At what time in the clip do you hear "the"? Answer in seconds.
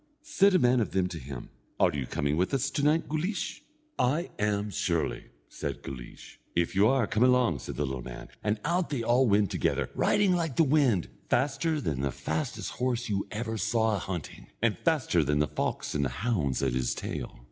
7.75-7.85, 10.55-10.63, 12.01-12.11, 15.37-15.45, 16.05-16.09